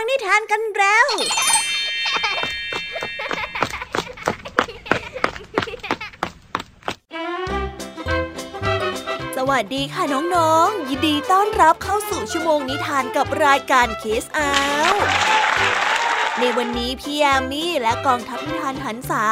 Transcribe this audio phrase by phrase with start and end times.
[0.00, 1.06] ฟังนิทานกันแล้ว
[9.36, 10.02] สวัสดีค่ะ
[10.34, 14.50] น้องๆ ยินดีต้อนรับเข้าสู่ชั่วโมงนิทานกับรายการเคสอา
[16.40, 19.24] ในวันนี้พี่ยามีและกองทัพนิทานหันษา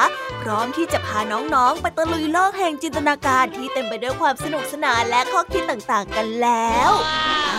[0.42, 6.92] พร้อมที่จะพาน้องๆ ไปตะลุยโลกแห่งจินตนาการที่เต็มไปด้วยความสนุกสนานและข้อคิดต่างๆกันแล้ว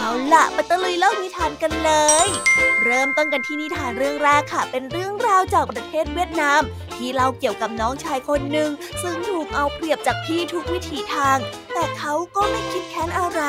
[0.07, 1.91] เอาละไปตะลุยโลกนิทานกันเล
[2.25, 2.27] ย
[2.83, 6.61] เริ่มต้นกันที่นิทานเรื่องแรกค่ะ เป็นเรื่องราวจากประเทศเวียดนาม
[6.95, 8.69] ที่เล่าเกี่ยวกับน้องชายคนหนึ่ง
[9.01, 11.37] ซึ่งถูกเอาเปรียบจากพี่ทุกวิถีทาง
[11.73, 13.41] แต่เขาก็ไม่คิดแค้นอะไร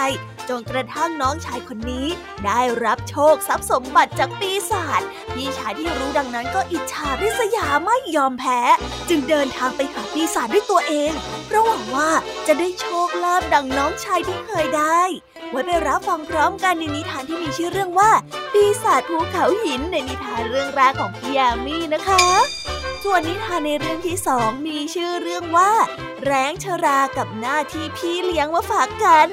[0.49, 2.07] จนกระทั่งน้องชายคนนี้
[2.47, 5.01] ได้รับโชคทรัพย์สมบัติจากปีศาจ
[5.35, 8.61] พี่ชายที่รู้ดังนั้นก็อิจฉาริษยาไม่ยอมแพ้
[9.09, 11.13] จึงเดินทางไปหาปีศาจด้วยตัวเอง
[11.47, 12.11] เพราะหวังว่า
[12.47, 15.03] จะได้โชคลาภดังน้องชายที่เคยได้
[15.51, 18.11] ไว้ไปรับฟังพร้อมกันในนิทานที่มีชื่อเรื่องว่า
[18.53, 22.25] ปีศาจภูเขาหินในนิทานเรื่องแรกของพี่ยามีนะคะ
[23.05, 25.73] ส่วนนิทานในเรื่องที่สองมีชื่อเรื่องว่า
[26.25, 29.29] แร้งชรากับหน้าที่พี่เลี้ยงมาฝากกัน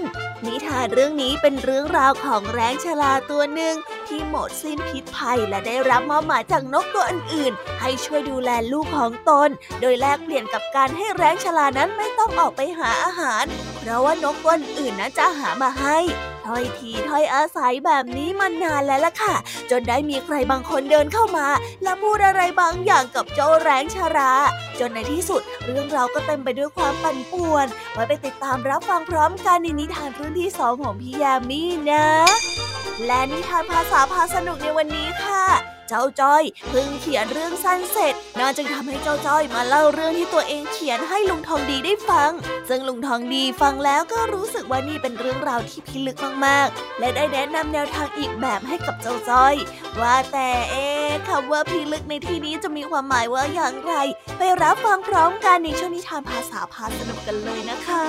[0.46, 3.76] นิทานเรื่องนี้เป็นเรื่องราวของแร้งชลาตัวหนึ่ง
[4.10, 9.50] ที่หมดสิ้นพิษภัยและได้รับมอบหมายจากนกตัวอื่นๆ ให้ช่วยดูแลลูกของตน
[9.82, 13.46] โดยแลกเปลี่ยนกับการให้แร้งชลานั้นไม่ต้องออกไปหาอาหาร
[13.80, 15.98] เพราะว่านกตัวอื่นนั้นจะหามาให้
[16.46, 19.36] ถ้อยทีถ้อยอาศัยแบบนี้มานานแล้วล่ะค่ะ
[19.72, 21.48] จนได้มีใครบางคนเดินเข้ามา
[21.84, 24.34] และพูดอะไรบางอย่างกับเจ้าแร้งชารา
[24.80, 32.06] จนในที่สุดเรื่องราวก็เต็มไปด้วยความปั่นป่วน ไว้ไปติดตามรับฟังพร้อมกันในนิทานเรื่องที่สองของพี่ยามีนะ
[33.06, 35.35] และนิทานภาษาพาสนุกในวันนี้ค่ะ
[35.90, 42.32] เจ้าจ้อยเพิ่งเขียนเรื่องสั้นเสร็จน่าจึงทำให้เจ้าจ้อยมาเล่าเรื่องที่ตัวเองเขียนให้ลุงทองดีได้ฟัง
[42.70, 49.56] ซึ่งลุงทองดีฟังแล้วก็รู้สึกว่านี่เป็นเรื่องราวที่พิลึกมากๆ และได้แนะนำแนวทางอีกแบบให้กับเจ้าจ้อย
[50.02, 50.88] ว่าแต่เอ๊
[51.30, 53.94] คำว่าพิลึกในที่นี้จะมีความหมายว่าอย่างไร
[54.38, 58.04] ไปรับฟังพร้อมกันในช่วงนิทานภาษาพาสนุกกันเลยนะคะ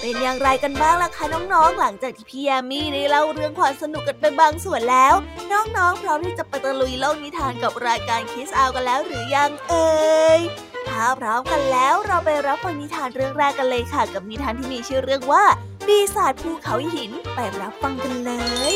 [0.00, 5.14] เป็นอย่างไรกันบ้างล่ะคะน้องๆ หลังจากที่พี่ยามีได้เล่าเรื่องความสนุกกันไปบางส่วนแล้ว
[5.52, 9.90] น้องๆพร้อมที่จะไปตะลุยโลกนิทานกับรายการคิสอากันแล้วหรือยังเอ่
[10.38, 10.40] ย
[10.88, 15.44] ถ้าพร้อมกันแล้วเราไปรับฟังนิทานเรื่องแรกกันเลยค่ะ กับนิทานที่มีชื่อเรื่องว่า
[15.86, 18.32] ปีศาจภูเขาหินไปรับฟังกันเล
[18.72, 18.74] ย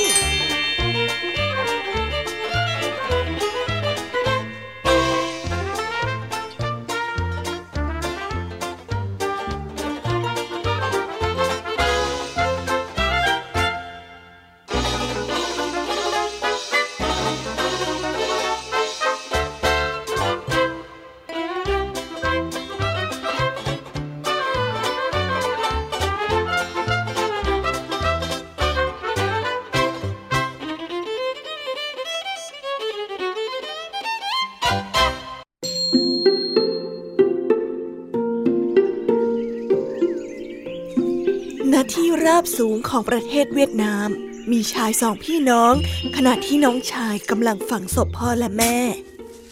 [42.46, 44.08] บสูงของประเทศเวียดนาม
[44.52, 45.74] มีชายสองพี่น้อง
[46.16, 48.76] ขณะที่น้องชายกำลังฝังศพพ่อและแม่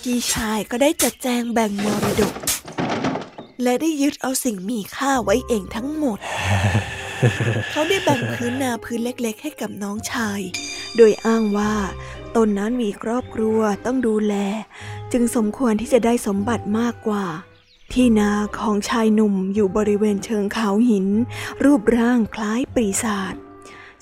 [0.03, 2.35] พี่ชายก็ได้จัดแจงแบ่งมรดก
[3.63, 6.19] และได้ยึดเอาสิ่งมีค่าไว้เองทั้งหมด
[7.71, 10.41] เขาได้แบ่งพื้นนาพื้นเล็ก ๆ ให้กับน้องชาย
[10.97, 11.75] โดยอ้างว่า
[12.37, 14.35] ตนนั้นมีครอบครัวต้องดูแล
[15.13, 17.25] จึงสมควรที่จะได้สมบัติมากกว่า
[17.93, 21.07] ที่นาของชายหนุ่มอยู่บริเวณเชิงเขาหิน
[21.65, 23.35] รูปร่างคล้ายปีศาจ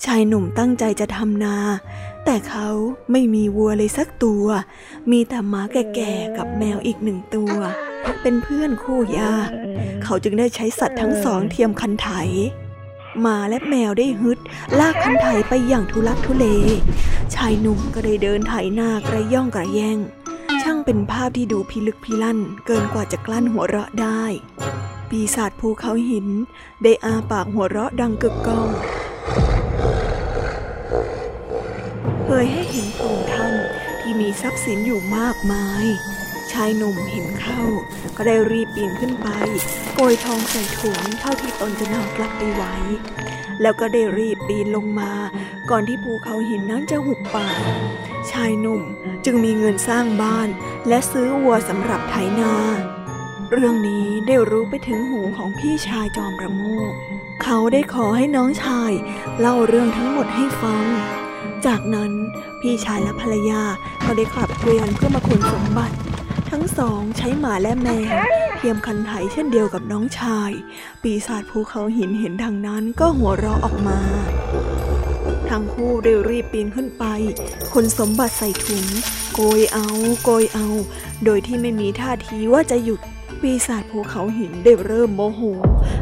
[0.05, 1.57] ชายหนุ่มตั้งใจจะทำนา
[2.25, 2.69] แต่เขา
[3.13, 4.47] ไม่มีวัวเลยสักตัว
[5.11, 7.55] มีแต่หมาแก่ๆกับแมวอีกหนึ่งตัว
[8.23, 9.33] เป็นเพื่อนคู่ยา
[10.03, 12.09] เขาจึงได้ใช้สัตว์ทั้งสองเทียมคันไถ
[13.21, 14.39] หมาและแมวได้ฮึด
[14.79, 16.47] ลากคันไถไปอย่างทุลักทุเล
[17.35, 19.99] ชายหนุ่มก็ได้เดินไถนากระย่องกระแย่ง
[20.63, 24.23] ช่างเป็นภาพที่ดูพิลึกพิลั่นเกินกว่าจะกลั้นหัวเราะได้
[25.11, 26.27] ปีศาจภูเขาหิน
[26.83, 28.69] ได้อาปากหัวเราะดังกึกก้อง
[32.25, 35.87] เผยให้เห็นโพรงถ้ำที่มีทรัพย์สินอยู่มากมาย
[36.53, 37.63] ชายหนุ่มเห็นเข้า
[38.17, 39.29] ก็ได้รีบปีนขึ้นไป
[39.95, 42.75] โกยทองใส่ถุงเท่าที่ตนจะนำกลับไปไว้
[43.63, 45.13] แล้วก็ได้รีบปีนลงมา
[45.71, 47.59] ก่อนที่ภูเขาหินนั้นจะหุบปาก
[48.31, 48.83] ชายหนุ่ม
[49.25, 50.49] จึงมีเงินสร้างบ้าน
[50.89, 52.55] และซื้อวัวสำหรับไถนา
[53.51, 56.93] เรื่องนี้ได้รู้ไปถึงหูของพี่ชายจอมประโมก
[57.43, 58.93] เขาได้ขอให้น้องชาย
[59.41, 60.83] เล่าเรื่องทั้งหมดให้ฟัง
[61.67, 62.13] จากนั้น
[62.61, 63.63] พี่ชายและภรรยา
[64.07, 65.97] ก็ได้ขับเกวียนเพื่อมาขนสมบัติ
[66.51, 68.17] ทั้งสองใช้หมาและแมว
[68.57, 70.51] เทียมคันไถเช่นเดียวกับน้องชาย
[71.03, 74.01] ปีศาจภูเขาหินเห็นดังนั้นก็หัวเราะออกมา
[75.53, 77.05] ทั้งคู่ได้รีบปีนขึ้นไป
[77.73, 78.85] คนสมบัติใส่ถุง
[79.35, 79.87] โกยเอา
[80.25, 80.67] โกยเอา
[81.25, 83.01] โดยที่ไม่มีท่าทีว่าจะหยุด
[83.43, 85.41] ปีศาจภูเขาหินได้เริ่มโมโห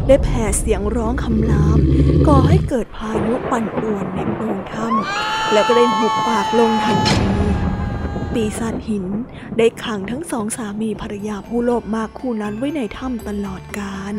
[0.07, 1.79] ได้แผ่เสียงร้องคำราม
[2.27, 7.25] ก่อให้เกิดพายุปั่นป่วนในโพรงถ้ำแล้วก็ได้หุบปากลงทันที
[8.35, 9.07] ปีศาจหิน
[9.59, 14.15] ได้ขังทั้งสองสามีภรรยาผู้โลภมากคู่นั้นไว้ในถ้ำตลอดกาล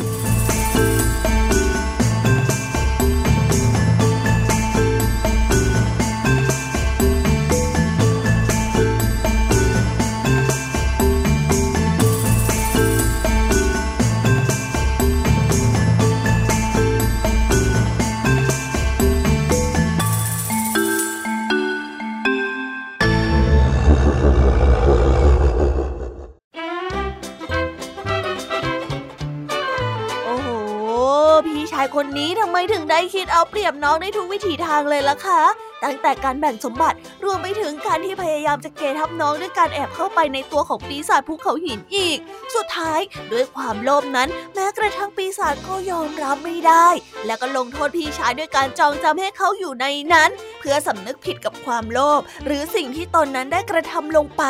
[33.13, 35.41] คิดเอาเปรียบน้องในทุกวิถีทางเลยล่ะคะ
[35.83, 42.17] ตั้งแต่การแบ่งสมบัติรวมไปถึงการที่พยายามจะเกทับน้องด้วยการแอบเข้าไปในตัวของปีศาจภูเขาหินอีก
[42.55, 42.99] สุดท้าย
[43.31, 46.87] ด้วยความโลภนั้น แม้กระทั่งปีศาจก็ยอมรับไม่ได้
[47.25, 54.43] แล้วก็ลงโทษพี่ชายด้วยการจองจำให้เขาอยู่ในนั้น เพื่อสำนึกผิดกับความโลภหรือสิ่งที่ตนนั้นได้กระทำลงไป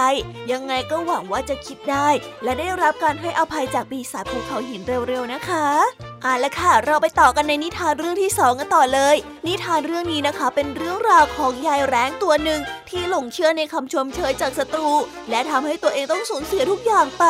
[0.51, 2.09] ยังไงก็หวังว่าจะคิดได้
[2.43, 9.15] และได้รับการให้อภัยจากปีศาจภูเขาหินเร็วๆนะคะ เอาละค่ะ เราไปต่อกันในนิทานเรื่องที่สองกันต่อเลย
[9.47, 14.89] นิทานเรื่องนี้นะคะ เป็นเรื่องราวของยายแร้งตัวหนึ่งที่หลงเชื่อในคำชมเชยจากศัตรู
[15.29, 17.25] และทำให้ตัวเองต้องสูญเสียทุกอย่างไป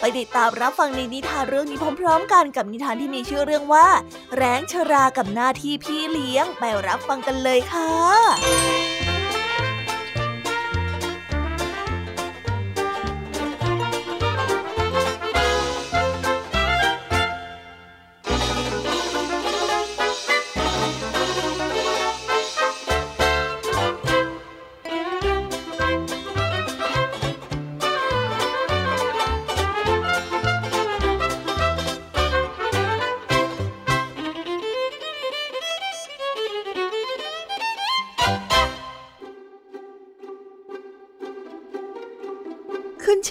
[0.00, 3.88] ไปติดตามรับฟังในนิทานเรื่องนี้พร้อม ๆ กันกับนิทานที่มีชื่อเรื่องว่า
[4.36, 8.89] แร้งชรากับหน้าที่พี่เลี้ยงไปรับฟังกันเลยค่ะ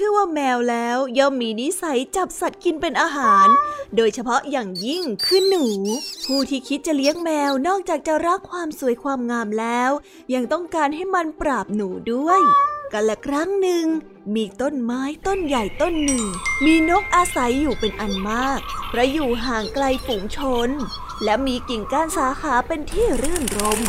[0.02, 3.48] ชื่อว่าแมวแล้วย่อมมีนิสัยจับสัตว์กินเป็นอาหาร
[3.96, 5.66] โดยเฉพาะอย่างยิ่งคือหนู
[6.26, 9.92] ผู้ที่คิดจะเลี้ยงแมวนอกจากจะรักความสวยความงามแล้ว
[10.34, 12.40] ยังต้องการให้มันปราบหนูด้วย
[12.94, 13.86] กันละครั้งหนึ่ง
[14.36, 16.26] มีต้นไม้ต้นใหญ่ต้นหนึ่ง
[16.66, 18.60] มีนกอาศัยอยู่เป็นอันมาก
[18.90, 20.70] เพราะอยู่ห่างไกลฝูงชน
[21.24, 23.80] และมีกิ่งก้านสาขาเป็นที่รื่นรม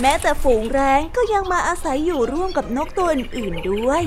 [0.00, 4.02] แม้แต่ฝูงแร้งก็ยังมาอาศัยอยู่ร่วมกับนกตัวอื่นๆด้วย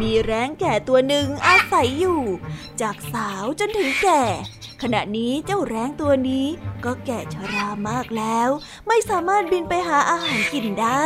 [0.00, 2.22] มีแร้งแก่ตัวหนึ่งอาศัยอยู่
[2.80, 4.22] จากสาวจนถึงแก่
[4.82, 6.46] ขณะนี้เจ้าแร้งตัวนี้
[6.84, 8.48] ก็แก่ชรามากแล้ว
[8.88, 11.02] ไม่สามารถบินไปหาอาหารกินได้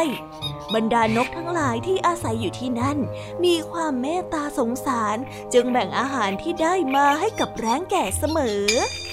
[0.75, 2.99] บรรดานกทั้งหลายที่อาศัยอยู่ที่นั่น
[3.45, 5.17] มีความเมตตาสงสาร
[5.53, 8.63] จึงแบ่งอาหารที่ได้มาให้กับแร้งแก่เสมอ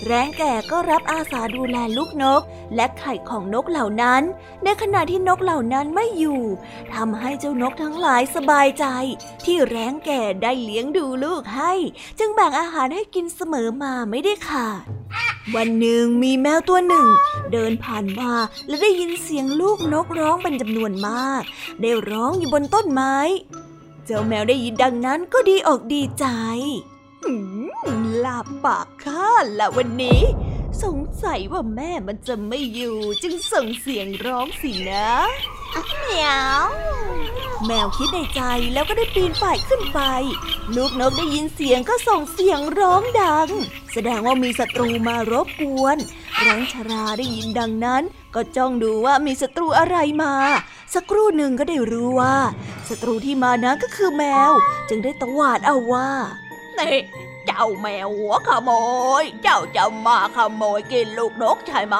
[0.06, 2.42] แร้งแก่ก็รับอาสาดูแลลูกนก
[2.76, 4.24] และไข่ของนกเหล่านั้น
[4.64, 6.42] ในขณะที่นกเหล่านั้นไม่อยู่
[6.94, 8.86] ทำให้เจ้านกทั้งหลายสบายใจ
[9.46, 11.74] ที่แร้งแก่ได้เลี้ยงดูลูกให้
[12.20, 14.82] จึงแบ่งอาหารให้กินเสมอมาไม่ได้ขาด
[15.56, 17.08] วันหนึ่งมีแมวตัวหนึ่ง
[17.52, 18.32] เดินผ่านมา
[18.68, 21.42] และได้ยินเสียงลูกนกร้องเป็นจำนวนมาก
[21.82, 23.16] ได้ร้องอยู่บนต้นไม้
[24.06, 26.26] เจ้าแมวได้ยินดังนั้นก็ดีอกดีใจ
[28.18, 29.30] หลับปากข้า
[29.60, 30.22] ละวันนี้
[30.84, 35.12] สงสัยว่าแม่มันจะไม่อยู่ จึงส่งเสียงร้องสินะ
[36.04, 36.66] เหมียว
[37.66, 38.42] แมวคิดในใจ
[38.74, 40.02] แล้วก็ได้ปีนป่ายขึ้นไป
[40.76, 43.50] ลูกนกได้ยินเสียงก็ส่งเสียงร้องดัง
[43.94, 45.98] แสดงว่ามีศัตรูมารบกวน
[46.46, 48.04] ร้องชราได้ยินดังนั้น
[48.36, 50.34] ก็จ้องดูว่ามีศัตรูอะไรมา
[50.94, 52.36] สักครู่หนึ่งก็ได้รู้ว่า
[52.90, 54.52] ศัตรูที่มานั้นก็คือแมว
[54.90, 56.10] จึงได้ตวาดเอาว่า
[56.80, 56.98] นี่
[57.48, 58.72] เจ้าแมวหัวขโม
[59.22, 61.96] ย เจ้าจะมาขโมยกินลูกนกใช่ไหม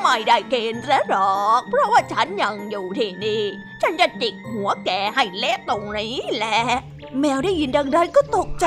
[0.00, 3.42] ไม่ได้กินแล้วหรอก เพราะว่าฉันยังอยู่ที่นี่
[3.82, 6.60] ฉันจะจิกหัวแกให้เละตรงนี้แหละ
[7.20, 8.66] แมวได้ยินดังนั้นก็ตกใจ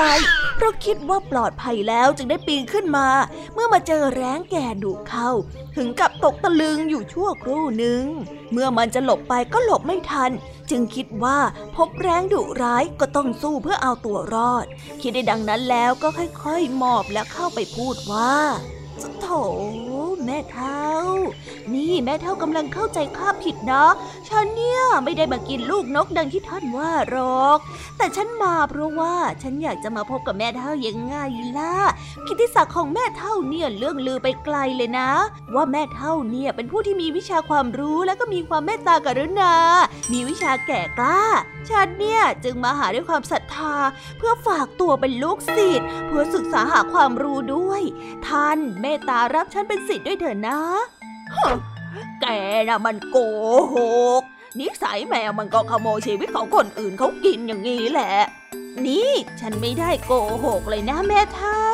[0.56, 3.08] เพราะคิดว่าปลอดภัยแล้วจึงได้ปีนขึ้นมา
[3.54, 5.30] เมื่อมาเจอแร้งแก่ดุเข้า
[5.76, 8.04] ถึงกับตกตะลึงอยู่ชั่วครู่หนึ่ง
[8.52, 10.30] เมื่อมันจะหลบไปก็หลบไม่ทัน
[10.70, 11.38] จึงคิดว่า
[11.76, 14.66] พบแร้งดุร้ายก็ต้องสู้เพื่อเอาตัวรอด
[15.00, 18.34] คิดได้ดังนั้นแล้วก็ค่อยๆหมอบและเข้าไปพูดว่า
[19.22, 19.28] โถ
[20.24, 20.90] แม่เท่า
[21.74, 23.86] นี่แม่เท่ากำลังเข้าใจข้าผิดนะ
[24.28, 27.58] ฉันเนี่ยไม่ได้มากินลูกนกดังที่ท่านว่าหรอก
[27.98, 31.16] แต่ฉันมาเพราะว่าฉันอยากจะมาพบกับแม่เท่ายังไง
[31.58, 31.74] ล่ะ
[32.26, 35.10] กิติศักดิ์ของแม่เท่าเนี่ยเรื่องลือไปไกลเลยนะ
[35.54, 39.54] ว่าแม่เท่าเนี่ยเป็นผู้ที่มีวิชาความรู้และก็มีความเมตตากรุณา
[40.12, 41.22] มีวิชาแก่กล้า
[41.70, 43.74] ฉันเนี่ยจึงมาหาด้วยความศรัทธา
[44.18, 47.82] เพื่อฝากตัวเป็นลูกศิษย์เพื่อศึกษาหาความรู้ด้วย
[48.28, 50.58] ท่านมตตารับฉันเป็นศิษย์ด้วยเถอะนะ
[52.20, 52.26] แก
[52.68, 53.16] น่ะมันโก
[53.74, 53.76] ห
[54.20, 54.22] ก
[54.60, 58.14] นิสัยแมวมันก็ขโมยชีวิตของคนอื่นเขากินอย่างนี้แหละ
[58.86, 60.12] นี่ฉันไม่ได้โก
[60.44, 61.64] หกเลยนะแม่เท่า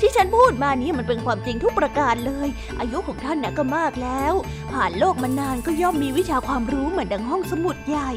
[0.00, 2.48] ที่ฉันพูดมานี้มันเป็นความจริงทุกประการเลย
[2.80, 4.34] อายุของท่านนะก็มากแล้ว
[4.72, 8.10] ผ่านโลกมานานก็ย่อมมีวิชาความรู้เหมือนดังห้องสมุดใหญ่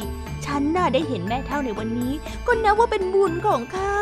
[0.45, 2.13] ฉันน่าได้เห็นแม่เท่าในวันนี้
[2.47, 3.95] ก็นับว่าเป็นบุญของข้า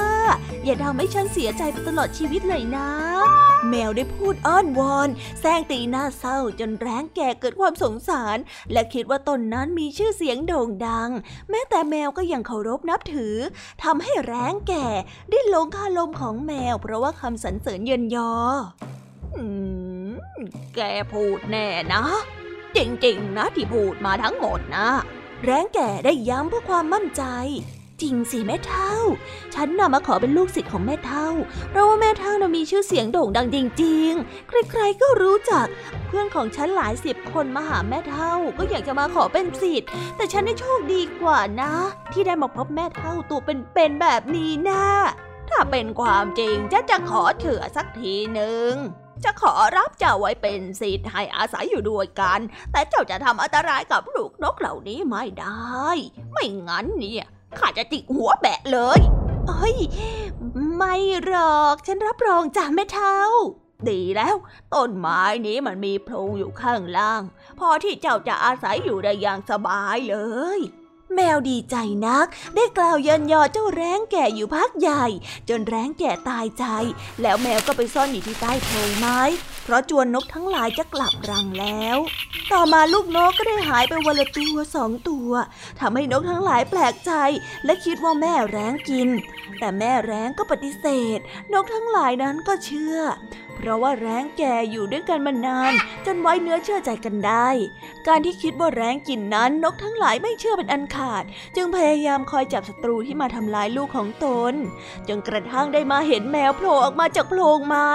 [0.64, 2.90] อย่าทำให้ฉันเสียใจไปตลอดชีวิตเลยนะ
[3.70, 5.10] แมวได้พูดอ้อนวอน
[5.40, 8.38] แซงตีหน้าเศร้าจนแร้งแก่เกิดความสงสาร
[8.72, 11.10] และคิดว่าตนนั้นมีชื่อเสียงโด่งดัง
[11.50, 13.36] แม้แต่แมวก็ยังเคารพนับถือ
[13.84, 14.88] ทำให้แร้งแก่
[15.30, 18.34] ได้หลงคาลมของแมว เพราะว่าคำสรรเสริญเยินยอ
[20.76, 20.80] แก
[21.12, 22.04] พูดแน่นะ
[22.76, 24.90] จริงๆนะที่พูดมาทั้งหมดนะ
[25.46, 27.24] แร้งแก่ได้ย้ำเพื่อความมั่นใจ
[28.02, 28.94] จริงสิแม่เท่า
[29.54, 31.30] ฉันน่ะมาขอเป็นลูกศิษย์ของแม่เท่า
[31.70, 35.68] เพราะว่าแม่เท่าน่ะมีชื่อเสียงโด่งดังจริงๆ ใครๆก็รู้จัก
[36.06, 41.74] เพื่อนของฉันหลายสิบคนมาหาแม่เท่า ก็อยากจะมาขอเป็นศิษย์ แต่ฉันได้โชคดีกว่านะ
[42.12, 44.86] ที่ได้มาพบแม่เท่าตัวเป็นๆแบบนี้นะ
[45.50, 48.74] ถ้าเป็นความจริงจะจะขอเถื่อสักทีหนึ่ง
[49.24, 52.40] จะขอรับเจ้าไว้เป็นศิษย์ให้อาศัยอยู่ด้วยกัน
[52.72, 55.88] แต่เจ้าจะทำอันตรายกับลูกนกเหล่านี้ไม่ได้
[56.32, 57.26] ไม่งั้นเนี่ย
[57.58, 59.00] ข้าจะจิกหัวแบะเลย
[59.48, 59.78] เอ้ย
[60.76, 63.20] ไม่หรอก ฉันรับรองจ้ะแม่เท่า
[63.90, 64.36] ดีแล้ว
[64.74, 67.22] ต้นไม้นี้มันมีโพรงอยู่ข้างล่าง
[67.60, 70.18] พอที่เจ้าจะอาศัยอยู่ได้อย่างสบายเล
[70.58, 70.60] ย
[71.16, 71.76] แมวดีใจ
[72.08, 75.06] นัก ได้กล่าวเยินยอเจ้าแร้งแก่อยู่พักใหญ่
[75.50, 76.66] จนแร้งแก่ตายใจ
[77.22, 79.20] แล้วแมวก็ไปซ่อนอยู่ที่ใต้โพรงไม้
[79.64, 81.98] เพราะจวนนกทั้งหลายจะกลับรังแล้ว
[82.52, 85.32] ต่อมาลูกนกก็ได้หายไปวันละตัวสองตัว
[85.80, 87.12] ทำให้นกทั้งหลายแปลกใจ
[87.66, 89.10] และคิดว่าแม่แร้งกิน
[89.60, 90.86] แต่แม่แร้งก็ปฏิเส
[91.18, 91.20] ธ
[91.54, 93.00] นกทั้งหลายนั้นก็เชื่อ
[93.66, 95.74] เพราะว่าแร้งแก่อยู่ด้วยกันมานาน
[96.06, 97.48] จนไว้เนื้อเชื่อใจกันได้
[98.08, 101.24] การที่คิดว่าแร้งกินนั้นนกทั้งหลายไม่เชื่อเป็นอันขาด
[101.56, 104.54] จึงพยายามคอยจับศัตรูที่มาทำลายลูกของตน
[105.08, 107.90] จนกระทั่งได้มาเห็นแมวโผล่ออกมาจากโพรงไม้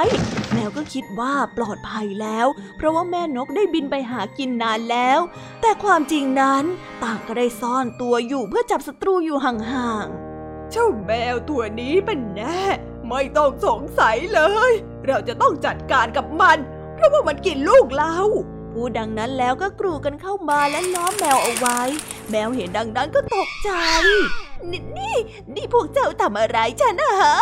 [0.52, 2.46] แมวก็คิดว่าปลอดภัยแล้ว
[2.76, 5.20] เพราะว่าแม่นกได้บินไปหากินนานแล้ว
[5.60, 6.64] แต่ความจริงนั้น
[7.02, 12.60] ต่างก็ได้ซ่อนตัวอยู่เพื่อจับศัตรูอยู่ห่างๆเจ้าแมวตัวนี้เป็นแน่
[13.08, 14.72] ไม่ต้องสงสัยเลย
[15.06, 16.58] เราจะต้องจัดการกับมัน
[16.94, 18.16] เพราะว่ามันกินลูกเรา
[18.72, 21.80] พูดดังนั้นแล้วก็กรูกันเข้ามาและล้อมแมวเอาไว้
[22.30, 23.70] แมวเห็นดังนั้นก็ตกใจ
[24.70, 25.16] นี่นี่
[25.54, 27.36] นี่พวกเจ้าทำอะไรฉันนะฮะ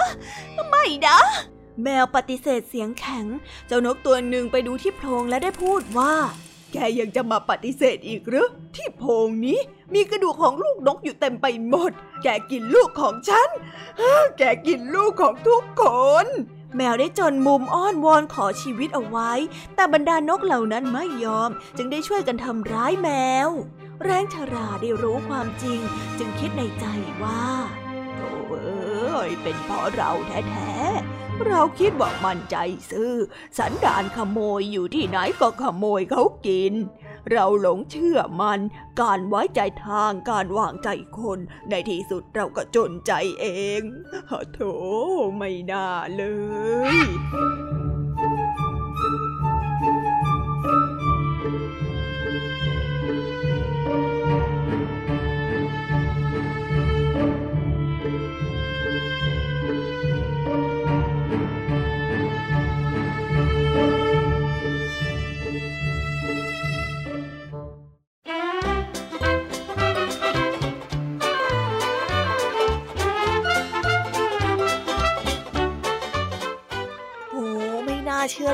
[0.69, 1.19] ไม่นะ
[1.83, 3.27] แมวปฏิเสธเสียงแข็ง
[3.67, 6.15] เจ้านกตัวหนึ่งไปดูที่โพรงและได้พูดว่า
[6.73, 8.47] แกยังจะมาปฏิเสธอีกหรือ
[8.77, 9.59] ที่โพรงนี้
[9.95, 13.49] มีกระดูกของลูกนกอยู่เต็มไปหมด แกกินลูกของฉัน
[14.39, 15.83] แกกินลูกของทุกค
[16.25, 16.27] น
[16.77, 19.33] แมวได้จนมุมอ้อนวอนขอชีวิตเอาไว้
[19.75, 23.09] แต่บรรดานกเหล่านั้นไม่ยอม จึงได้ช่วยกันทำร้ายแม
[23.47, 23.49] ว
[24.05, 25.81] แรงชราได้รู้ความจริง
[26.19, 26.85] จึงคิดในใจ
[27.23, 27.45] ว่า
[28.17, 32.57] โถ่เอ้ยเป็นเพราะเราแท้ๆ เราคิดว่ามันใจ
[32.91, 33.15] ซื่อ
[33.59, 36.75] สันดานขโมยอยู่ที่ไหนก็ขโมยเขากิน
[37.33, 38.61] เราหลงเชื่อมัน
[39.01, 41.39] การไว้ใจทางการวางใจคน
[41.71, 43.47] ในที่สุดเราก็จนใจเอ
[43.81, 43.83] ง
[44.53, 44.59] โถ
[45.37, 46.23] ไม่น่าเล
[46.95, 46.99] ย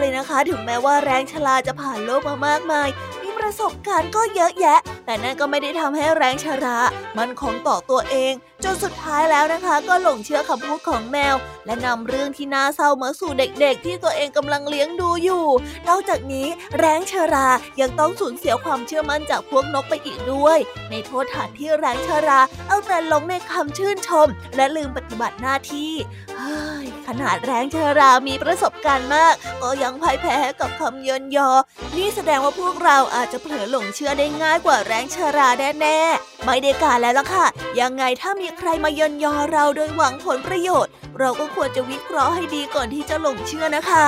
[0.03, 2.89] เลยนะคะ ถึงแม้ว่าแรงชลาจะผ่านโลกมามากมาย
[3.23, 6.79] มีประสบการณ์ก็เยอะแยะ แต่นั่นก็ไม่ได้ทำให้แรงชรา
[7.19, 8.33] มันคงต่อตัวเอง
[8.65, 11.35] จนสุดท้ายแล้วนะคะ ก็หลงเชื่อคำพูดของแมว
[11.67, 15.45] และนำเรื่องที่น่าเศร้ามาสู่เด็กๆ ที่ตัวเองกำลังเลี้ยงดูอยู่
[15.89, 16.47] นอกจากนี้
[16.79, 17.49] แรงชรา
[17.81, 20.59] ยังต้องสูญเสียความเชื่อมั่นจากพวกนกไปอีกด้วย
[20.91, 25.93] ในโทษฐานที่แรงชรา เอาแต่หลงในคำชื่นชม และลืมปฏิบัติหน้าที่
[26.39, 31.51] เฮ้ยขนาดแรงชรามีประสบการณ์มาก ก็ยังพ่ายแพ้กับคำเยินยอ
[31.97, 35.49] นี่แสดงว่าพวกเราอาจจะเผลอหลงเชื่อได้ง่ายกว่าแรงชรา
[35.81, 37.47] แน่ๆไม่ได้การแล้วล่ะค่ะ
[37.81, 44.07] ยังไงถ้ามีใครมาเยินยอเราโดยหวังผลประโยชน์ เราก็ควรจะวิเคราะห์ให้ดีก่อนที่จะหลงเชื่อนะคะ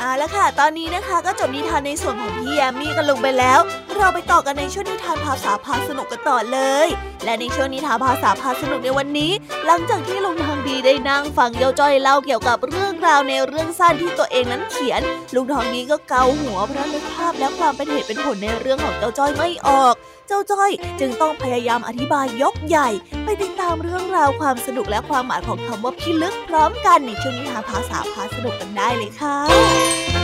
[0.00, 3.60] เอาละค่ะ ตอนนี้นะคะก็จบนิทานในส่วนของพี่แยมมี่กันลงไปแล้ว
[3.96, 6.88] เราไปต่อกันในช่วงนิทานภาษาพาสนุกกันต่อเลย
[7.24, 9.32] และในช่วงนิทานภาษาพาสนุกในวันนี้
[9.66, 15.02] หลังจากที่ลุงทองดีได้นั่งฟังเยาจ้อยเล่าเกี่ยวกับเรื่องราวในเรื่องสั้นที่ตัวเองนั้นเขียน
[15.34, 19.94] ลุงทองดีก็เกาหัวเพราะนึกภาพและความเป็นเหตุเป็นผลในเรื่องของเจ้าจ้อยไม่ออก
[20.28, 22.88] เจ้าจ้อย จึงต้องพยายามอธิบายยกใหญ่
[23.24, 30.19] ไปติดตามเรื่องราวความสนุกและความหมายของคำว่าพิลึกพร้อมกันในช่วงนิทานภาษาพาสนุกกันได้เลยค่ะภ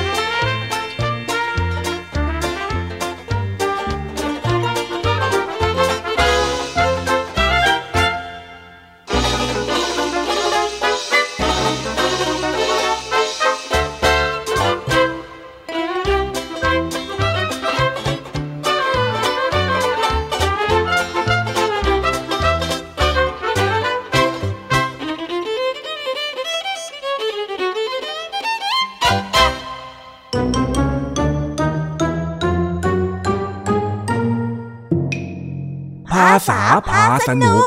[36.88, 37.66] พาสนุก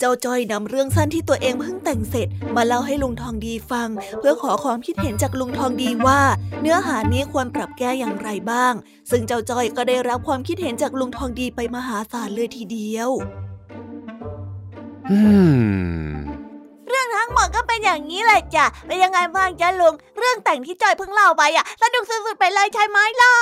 [0.00, 6.20] เจ้าจ้อยนำเรื่องสั้นที่ตัวเองเพิ่งแต่งเสร็จ มาเล่าให้ลุงทองดีฟัง เพื่อขอความคิดเห็นจากลุงทองดีว่า
[6.60, 8.72] เนื้อหานี้ควรปรับแก้อย่างไรบ้าง
[9.10, 13.10] ซึ่งเจ้าจ้อยก็ได้รับความคิดเห็นจากลุงทองดีไปมหาศาลเลยทีเดียว
[15.10, 15.18] อื
[15.50, 16.27] มเรื่อ
[17.28, 23.34] งทั้งหมดก็เป็นอย่างนี้แหละจ้ะเป็นยังไงบ้างจ๊ะลุง เรื่องแต่งที่จอยเพิ่งเล่าไปอะสนุกสุดๆไปเลยใช่ไหมล่ะ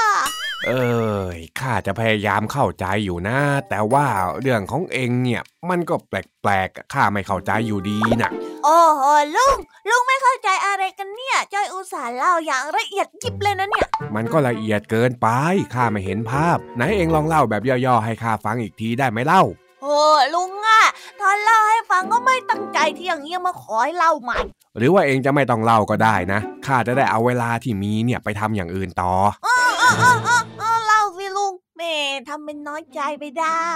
[0.66, 3.38] เอ้ยข้าจะพยายามเข้าใจอยู่นะ
[3.68, 4.06] แต่ว่า
[4.40, 8.30] เรื่องของเองเนี่ย มันก็แปลกๆข้าไม่เข้าใจอยู่ดีน่ะ
[8.64, 9.02] โอ้โห
[9.36, 9.56] ลุง
[9.88, 15.28] ลุงไม่เข้าใจอะไรกันเนี่ยจอยอุตส่าห์เล่าอย่างละเอียดยิบเลยนะเนี่ย มันก็ละเอียดเกินไป
[15.74, 20.00] ข้าไม่เห็นภาพ ไหนเองลองเล่าแบบย่อๆให้ข้าฟังอีกทีได้ไหมเล่าโอ้
[20.34, 20.82] ลุงอะ
[21.20, 24.40] ตอนเล่าให้ฟังก็ไม่ตั้งใจที่อย่างเงี้ยมาขอให้เล่าใหม่
[24.78, 29.12] หรือว่าเองจะไม่ต้องเล่าก็ได้นะ ข้าจะได้เอาเวลาที่มีเนี่ยไปทำอย่างอื่นต่อ
[29.44, 31.94] เออเออเออเออเออเล่าสิลุงแหม่
[32.28, 33.70] ทำเป็นน้อยใจไปได้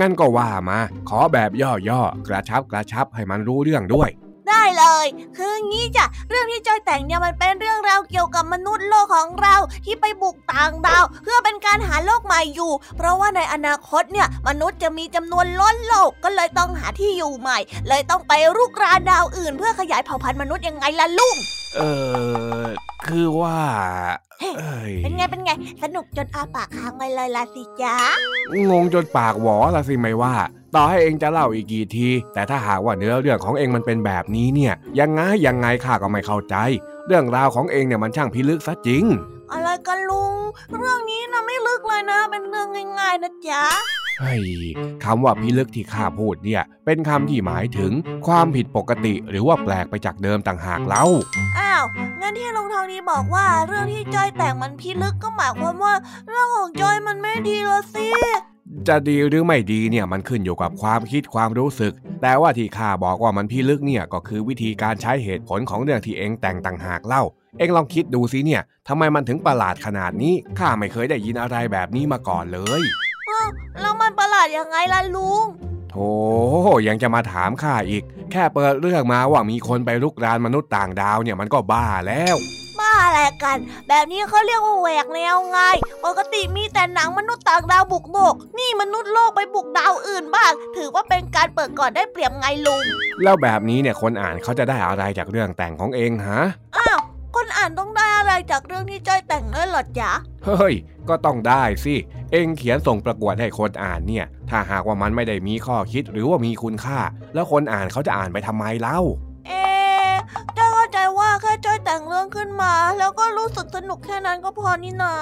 [0.00, 4.10] งั้นก็ว่ามา ขอแบบย่อๆ กระชับกระชับให้มันรู้เรื่องด้วย
[4.50, 17.58] ได้เลย คืองี้จ้ะเรื่องที่จอยแต่งเนี่ยมันเป็นเรื่องราวเกี่ยวกับมนุษย์โลกของเราที่ไปบุกต่างดาว เพื่อเป็นการหาโลกใหม่อยู่ เพราะว่าในอนาคตเนี่ยมนุษย์จะมีจำนวนล้นโลกก็เลยต้องหาที่อยู่ใหม่
[17.88, 21.36] เลยต้องไปรุกรานดาวอื่น เพื่อขยายเผ่าพันธุ์มนุษย์ยังไงล่ะลุง
[21.76, 21.80] เอ
[22.62, 22.66] อ
[23.06, 23.58] คือว่า
[24.40, 24.50] เอ้
[24.90, 25.50] ยเป็นไงเป็นไง
[25.82, 27.96] สนุกจนอาปากค้างไปเลยล่ะสิจ๊ะ
[28.70, 30.34] งงจนปากหวอละสิไม่ว่า
[30.74, 36.56] ต่อให้เองจะเล่าอีกกี่ที แต่ถ้าหากว่าเนื้อเรื่องของเองมันเป็นแบบนี้เนี่ยยังไงยังไงข้าก็ไม่เข้าใจ
[37.06, 39.04] เรื่องราวของเองเนี่ยมันช่างพิลึกซะจริง
[39.52, 40.34] อะไรกันลุง
[40.78, 42.68] เรื่องนี้นะไม่ลึกเลยนะ เป็นเรื่อง
[43.00, 43.64] ง่ายๆนะจ๊ะ
[44.20, 44.44] เฮ้ย
[45.04, 47.92] คำว่าพิลึกที่ข้าพูดเนี่ย เป็นคำที่หมายถึง
[48.26, 51.04] ความผิดปกติหรือว่าแปลกไปจากเดิมต่างหากเล่า
[51.58, 51.84] อ้าว
[52.20, 55.94] งั้นที่ลุงทองดีบอกว่าเรื่องที่จอยแต่งมันพิลึกก็หมายความว่า
[56.28, 58.08] เรื่องของจอยมันไม่ดีละสิ
[58.88, 67.22] จะดีหรือไม่ดีเนี่ยมันขึ้นอยู่กับความคิดความรู้สึก แต่ว่าที่ข้าบอกว่ามันพิลึกเนี่ยก็คือวิธีการใช้เหตุผลของเรื่องที่เองแต่งต่างหากเล่า
[67.58, 72.82] เองลองคิดดูสิเนี่ยทำไมมันถึงประหลาดขนาดนี้ข้าไม่เคยได้ยินอะไรแบบนี้มาก่อนเลย
[73.80, 75.44] แล้วมันประหลาดยังไงล่ะลุง
[75.90, 76.10] โธ่
[76.88, 82.36] ยังจะมาถามข้าอีก แค่เปิดเรื่องมาว่ามีคนไปลุกรานมนุษย์ต่างดาวเนี่ยมันก็บ้าแล้ว
[82.80, 85.58] บ้าอะไรกัน แบบนี้เขาเรียกว่าแหวกแนวไง
[86.04, 92.84] ปกติมีแต่หนังมนุษย์ต่างดาวบุกโลก นี่มนุษย์โลกไปบุกดาวอื่นบ้าง ถือว่าเป็นการเปิดก่อนได้เปรียบไงลุง
[93.22, 96.40] แล้วแบบนี้เนี่ยคนอ่านเขาจะได้อะไรจากเรื่องแต่งของเองฮะ
[96.76, 96.99] อ้าวคน
[97.60, 100.12] อ่านต้องได้อะไรจากเรื่องที่จอยแต่งด้วยเหรอจ๊ะ
[100.46, 100.74] เฮ้ย
[101.08, 101.94] ก็ต้องได้สิ
[102.32, 106.98] เองเขียนส่งประกวดให้คนอ่านเนี่ย ถ้าหากว่ามันไม่ได้มีข้อคิดหรือว่ามีคุณค่า
[107.34, 109.00] แล้วคนอ่านเขาจะอ่านไปทำไมเล่า
[109.48, 110.16] เอะ
[110.58, 115.14] จอยเข้าใจว่าแค่จอยแต่งเรื่องขึ้นมา แล้วก็รู้สึกสนุกแค่นั้นก็พอนี่นา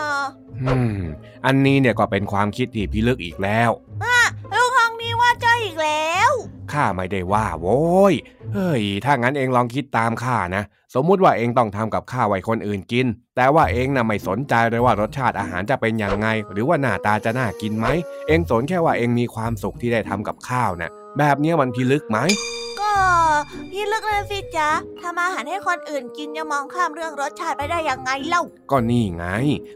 [0.62, 1.00] อืม
[1.46, 3.70] อันนี้เนี่ยก็เป็นความคิดที่พิลึกอีกแล้ว
[4.54, 6.30] ลุงทองดีว่าจอยอีกแล้ว
[6.72, 8.14] ข้าไม่ได้ว่าโว้ย
[8.54, 17.86] เฮ้ย ถ้างั้นเองลองคิดตามข้านะ สมมุติว่าเองต้องทำกับข้าวไว้คนอื่นกิน แต่ว่าเองน่ะไม่สนใจเลยว่ารสชาติอาหารจะเป็นยังไง หรือว่าหน้าตาจะน่ากินไหม
[18.28, 22.18] เองสนแค่ว่าเองมีความสุขที่ได้ทำกับข้าวนะ่ะแบบนี้มันพิลึกไหม
[22.80, 22.92] ก็
[23.70, 24.70] พี่ลึกเลยสิจ๊ะ
[25.00, 29.24] ทำอาหารให้คนอื่นกินจะมองข้ามเรื่องรสชาติไปได้ยังไงเล่า ก็นี่ไง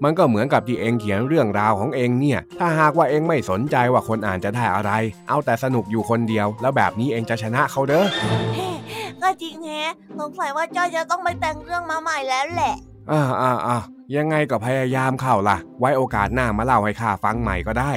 [0.04, 4.92] มันก็เหมือนกับที่เองเขียนเรื่องราวของเองเนี่ย ถ้าหากว่าเองไม่สนใจว่าคนอ่านจะได้อะไร
[5.28, 8.04] เอาแต่สนุกอยู่คนเดียว แล้วแบบนี้เองจะชนะเขาเด้อ
[9.22, 12.74] ก็จริงแฮะสงสัยว่าจ้อยจะต้องไปแต่งเรื่องมาใหม่แล้วแหละ
[13.10, 13.78] อ่าอ่าอ่า
[14.16, 17.92] ยังไงก็พยายามเข้าล่ะ ไว้โอกาสหน้ามาเล่าให้ข้าฟังใหม่ก็ได้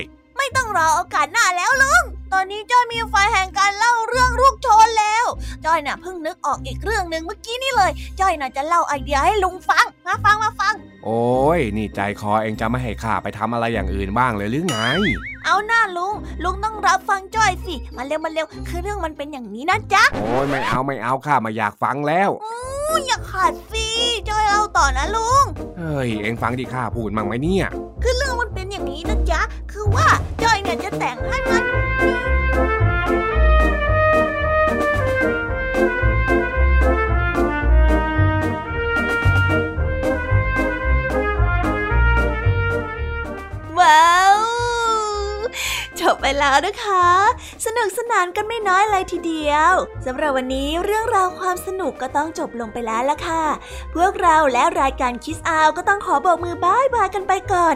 [0.45, 2.03] ไม่ต้องรอโอกาสหน้าแล้วลุง
[2.33, 5.25] ตอนนี้จ้อยมีไฟแห่งการเล่าเรื่องลูกโชนแล้ว
[5.65, 10.73] จ้อยน่ะเพิ่งนึกออกอีกเรื่องหนึ่งเมื่อกี้นี่เลย จ้อยน่ะจะเล่าไอเดียให้ลุงฟัง มาฟังมาฟัง
[11.05, 11.25] โอ้
[11.57, 14.77] ยนี่ใจคอเองจะไม่ให้ข้าไปทำอะไรอย่างอื่นบ้างเลยหรือไง
[15.45, 23.87] เอาหน้าลุง ลุงต้องรับฟังจ้อยสิ มาเร็วมาเร็ว คือเรื่องมันเป็นอย่างนี้นะจ๊ะ โอ้ยไม่เอาไม่เอาข้ามาอยากฟังแล้วอู้อย่าขาดสิ
[24.29, 25.45] จ้อยเล่าต่อนะลุง
[25.77, 27.67] เฮ้ย เองฟังที่ข้าพูดมั่งไหมเนี่ย
[28.03, 29.41] คือเรื่องมันเป็นอย่างนี้นะจ๊ะ
[29.85, 30.11] คือว่า
[30.43, 31.63] จอยเนี่ยจะแต่งให้มัน
[43.79, 44.37] ว้าว
[45.99, 47.05] จบไปแล้วนะคะ
[47.65, 49.73] สนุกสนานกันไม่น้อยเลยทีเดียว
[50.05, 53.43] สำหรับวันนี้เรื่องราวความสนุกก็ต้องจบลงไปแล้วละค่ะ
[53.95, 57.75] พวกเราและรายการคิสอาวก็ต้องขอบอกมือบายบายกันไปก่อน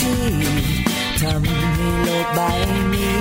[0.00, 0.22] ที่
[1.20, 2.40] ทำให้โลกใบ
[2.92, 3.16] นี้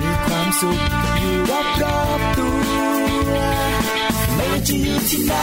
[0.00, 0.78] มีความสุข
[1.20, 1.36] อยู่
[1.82, 2.48] รอบๆตั
[3.34, 3.38] ว
[4.34, 5.34] ไม่ว่าจะอยู่ที่ไหน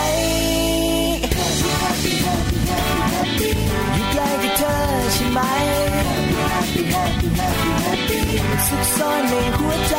[1.38, 3.50] Happy happy happy happy happy
[3.94, 4.76] อยู่ใกล้กับเธอ
[5.14, 5.40] ใช่ไหม
[6.54, 8.20] Happy happy happy happy Happy
[8.68, 9.96] สุขซ่อนในหัวใจ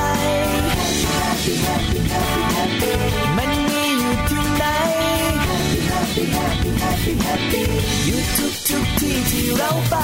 [0.66, 2.92] Happy Happy happy happy happy
[3.36, 4.64] มันมีอยู่ที่ไหน
[6.14, 7.62] Happy happy happy happy
[8.04, 9.94] อยู่ทุกทุกที่ที่เราไป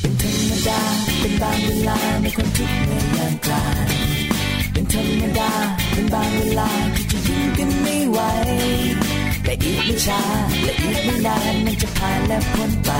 [0.00, 0.80] เป็นธรรมดา
[1.18, 3.86] เป็นบางเวลาในความทุกข์ในยามกลาง
[4.72, 5.50] เป็นธรรมดา
[5.92, 7.13] เป็นบางเวลาที่
[7.58, 8.18] กันไม่ไหว
[9.44, 10.22] และอีกไม่ช้า
[10.64, 12.90] และอีกไม่นานมันจะผ่านและพ้นไป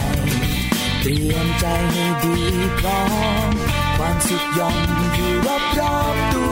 [1.01, 2.37] เตรียมใจให้ดี
[2.79, 3.03] พร้อ
[3.49, 3.51] ม
[3.97, 4.77] ความสุขย่อม
[5.15, 6.51] อยู่รอบรอบๆตัว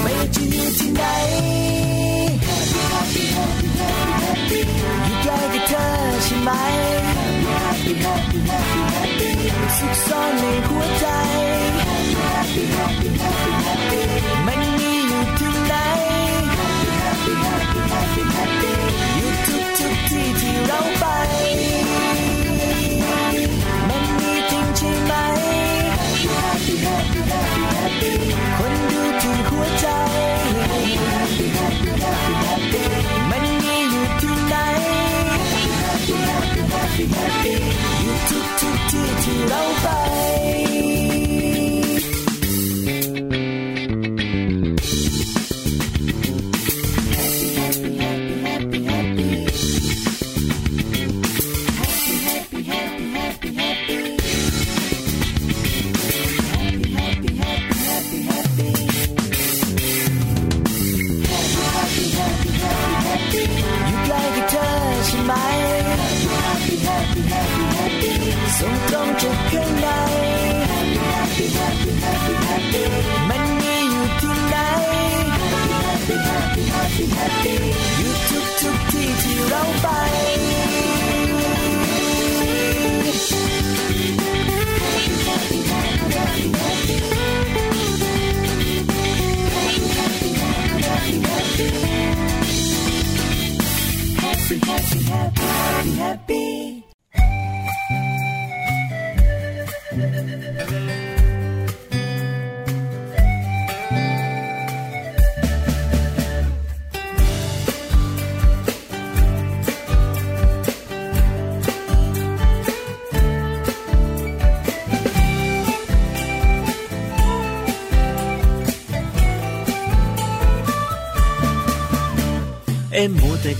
[0.00, 1.02] ไม่ว่าจะอยู่ที่ไหน
[2.46, 4.60] Happy happy happy happy happy
[5.04, 5.86] อยู่ใกล้กับเธอ
[6.24, 6.50] ใช่ไหม
[7.64, 9.28] Happy happy happy happy happy
[9.78, 11.06] สุขซ่อนในหัวใจ
[11.80, 14.13] Happy happy happy happy มั
[20.66, 21.04] เราไป
[23.88, 25.12] มันมีจริงใช่ไหม
[25.98, 28.12] Happy happy happy happy
[28.56, 29.86] คนดูที่หัวใจ
[30.70, 31.90] Happy happy happy
[32.44, 32.82] happy
[33.30, 34.54] มันมีอยู่ที่ไหน
[35.82, 37.54] Happy happy happy happy
[38.02, 40.03] อยู่ทุกทุกๆที่ที่เราไป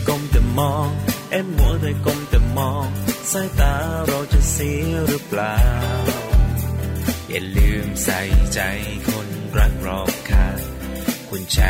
[0.06, 0.88] กลมแต่มอง
[1.30, 2.86] เอ็มมัวแต่กลมแต่มอง
[3.32, 3.74] สายตา
[4.06, 5.58] เราจะเสียหรือเปล่า
[7.30, 8.20] อย่าลืมใส่
[8.54, 8.60] ใจ
[9.08, 9.28] คน
[9.58, 10.46] รักรอบค่า
[11.28, 11.60] คุณใจ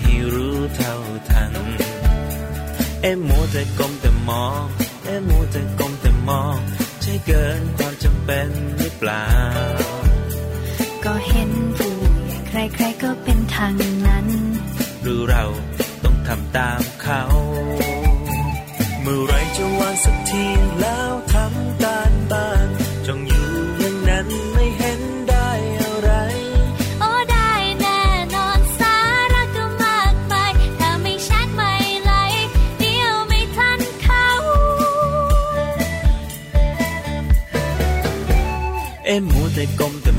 [0.00, 0.94] ให้รู้เท่า
[1.30, 1.52] ทัน
[3.02, 4.64] เอ็มมัวแต่กลมแต่มอง
[5.04, 6.58] เอ็มมัวแต่กลมแต่มอง
[7.02, 8.48] ใช่เกินความจำเป็น
[8.78, 9.26] หรือเปล่า
[11.04, 11.94] ก็เห็นผู้
[12.26, 13.74] ใหญ่ใครๆก็เป็นทาง
[14.06, 14.26] นั้น
[15.02, 15.44] หรือเรา
[16.04, 16.80] ต้องทำตาม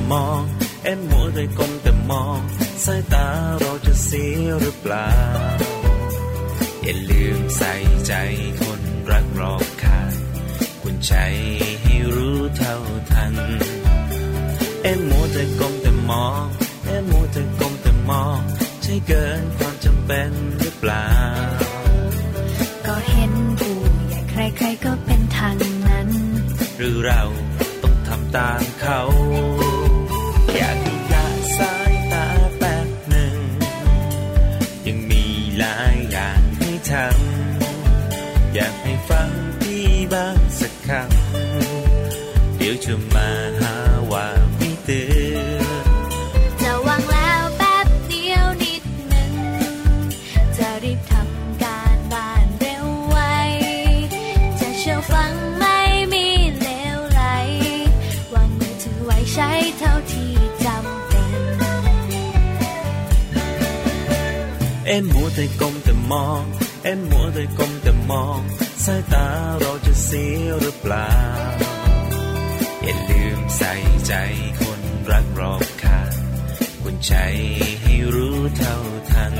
[0.07, 0.41] มแต่มอง
[0.83, 2.39] เอ็มมัวแต่กลมแต่มอง
[2.85, 3.27] สายตา
[3.59, 5.11] เราจะเสียหรือเปล่า
[6.83, 7.73] อย่าลืมใส่
[8.07, 8.13] ใจ
[8.61, 10.13] คนรักรอบค่าง
[10.81, 11.13] คุณใจ
[11.81, 12.75] ให้รู้เท่า
[13.11, 13.33] ทัน
[14.83, 16.43] เอ็มมัวแต่กลมแต่มอง
[16.85, 18.39] เอ็มมัวแต่กลมแต่มอง
[18.83, 21.07] ใช่เกินความจำเป็นหรือเปล่า
[22.87, 24.19] ก็เห็นผู้ใหญ่
[24.57, 25.55] ใครๆก็เป็นทาง
[25.89, 26.09] นั้น
[26.77, 27.21] หรือเรา
[27.81, 29.01] ต้องทำตามเขา
[64.87, 66.43] เอ็มมัวแต่กลมแต่มอง
[66.83, 68.39] เอ็มมัวแต่กลมแต่มอง
[68.85, 69.27] สายตา
[69.59, 71.11] เราจะเสียหรือเปล่า
[72.83, 73.73] อย่าลืมใส่
[74.07, 74.13] ใจ
[74.59, 76.13] คนรักรอบค่าง
[76.81, 77.13] คุณใจ
[77.81, 78.75] ให้รู้เท่า
[79.11, 79.35] ทัน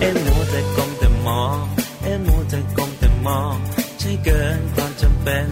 [0.00, 1.62] เอ็มมัวแต่กลมแต่มอง
[2.02, 3.56] เอ็มมัวแต่กลมแต่มอง
[3.98, 5.48] ใช่เกินความจำเป็น